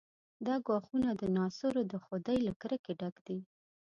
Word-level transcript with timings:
دا 0.45 0.55
ګواښونه 0.65 1.09
د 1.21 1.23
ناصرو 1.37 1.81
د 1.91 1.93
خدۍ 2.05 2.37
له 2.47 2.53
کرکې 2.61 2.93
ډک 2.99 3.15
دي. 3.27 3.39